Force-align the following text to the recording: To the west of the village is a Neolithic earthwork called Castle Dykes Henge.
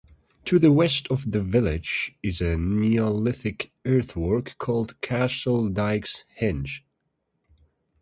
To 0.45 0.57
the 0.57 0.71
west 0.71 1.07
of 1.11 1.29
the 1.31 1.41
village 1.43 2.15
is 2.23 2.41
a 2.41 2.57
Neolithic 2.57 3.71
earthwork 3.85 4.57
called 4.57 4.99
Castle 4.99 5.69
Dykes 5.69 6.25
Henge. 6.39 6.81